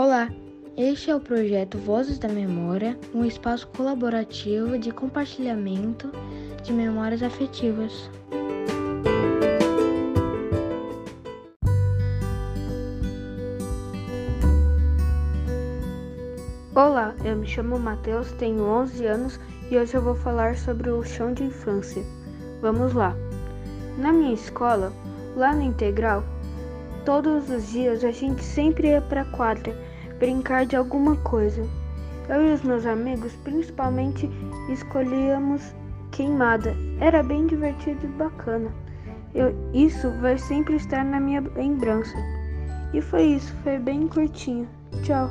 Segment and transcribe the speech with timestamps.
[0.00, 0.28] Olá,
[0.76, 6.12] este é o projeto Vozes da Memória, um espaço colaborativo de compartilhamento
[6.62, 8.08] de memórias afetivas.
[16.76, 21.02] Olá, eu me chamo Matheus, tenho 11 anos e hoje eu vou falar sobre o
[21.02, 22.04] chão de infância.
[22.62, 23.16] Vamos lá.
[23.96, 24.92] Na minha escola,
[25.34, 26.22] lá no Integral,
[27.04, 29.87] todos os dias a gente sempre ia para a quadra
[30.18, 31.62] brincar de alguma coisa.
[32.28, 34.30] Eu e os meus amigos, principalmente,
[34.70, 35.74] escolhíamos
[36.10, 36.74] queimada.
[37.00, 38.70] Era bem divertido e bacana.
[39.34, 42.16] Eu, isso vai sempre estar na minha lembrança.
[42.92, 44.68] E foi isso, foi bem curtinho.
[45.02, 45.30] Tchau.